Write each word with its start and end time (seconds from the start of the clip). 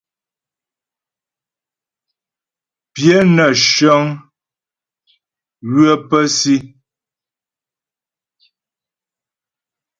Pyə 2.93 3.17
nə́ 3.35 3.49
shəŋ 3.71 4.03
ywə 5.69 5.91
pə́ 6.09 6.23
si. 6.37 6.55